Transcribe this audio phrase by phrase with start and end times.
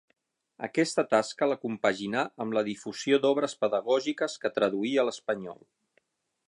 [0.67, 5.63] Aquesta tasca la compaginà amb la difusió d'obres pedagògiques, que traduí a l'espanyol.